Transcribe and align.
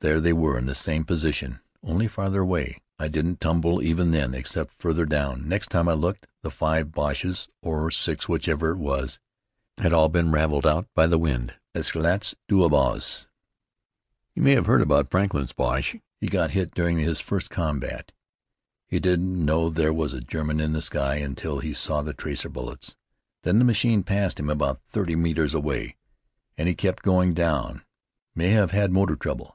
There 0.00 0.20
they 0.20 0.32
were 0.32 0.56
in 0.56 0.66
the 0.66 0.74
same 0.76 1.02
position, 1.04 1.58
only 1.82 2.06
farther 2.06 2.42
away. 2.42 2.78
I 2.96 3.08
didn't 3.08 3.40
tumble 3.40 3.82
even 3.82 4.12
then, 4.12 4.34
except 4.34 4.80
farther 4.80 5.04
down. 5.04 5.48
Next 5.48 5.68
time 5.68 5.88
I 5.88 5.94
looked, 5.94 6.28
the 6.42 6.50
five 6.52 6.92
Boches, 6.92 7.48
or 7.60 7.90
six, 7.90 8.28
whichever 8.28 8.70
it 8.70 8.76
was, 8.76 9.18
had 9.78 9.92
all 9.92 10.08
been 10.08 10.30
raveled 10.30 10.64
out 10.64 10.86
by 10.94 11.08
the 11.08 11.18
wind. 11.18 11.54
Éclats 11.74 12.36
d'obus." 12.48 13.26
"You 14.36 14.42
may 14.44 14.52
have 14.52 14.66
heard 14.66 14.80
about 14.80 15.10
Franklin's 15.10 15.52
Boche. 15.52 15.96
He 16.20 16.28
got 16.28 16.54
it 16.54 16.72
during 16.72 16.98
his 16.98 17.18
first 17.18 17.50
combat. 17.50 18.12
He 18.86 19.00
didn't 19.00 19.44
know 19.44 19.68
that 19.70 19.80
there 19.80 19.92
was 19.92 20.14
a 20.14 20.20
German 20.20 20.60
in 20.60 20.72
the 20.72 20.82
sky, 20.82 21.16
until 21.16 21.58
he 21.58 21.74
saw 21.74 22.00
the 22.02 22.14
tracer 22.14 22.48
bullets. 22.48 22.94
Then 23.42 23.58
the 23.58 23.64
machine 23.64 24.04
passed 24.04 24.38
him 24.38 24.50
about 24.50 24.78
thirty 24.78 25.16
metres 25.16 25.52
away. 25.52 25.96
And 26.56 26.68
he 26.68 26.76
kept 26.76 27.02
going 27.02 27.34
down: 27.34 27.82
may 28.36 28.50
have 28.50 28.70
had 28.70 28.92
motor 28.92 29.16
trouble. 29.16 29.54